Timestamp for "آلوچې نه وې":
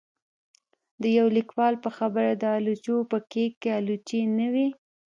3.79-4.67